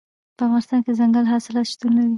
په 0.37 0.43
افغانستان 0.47 0.79
کې 0.83 0.91
دځنګل 0.91 1.25
حاصلات 1.31 1.65
شتون 1.73 1.91
لري. 1.97 2.09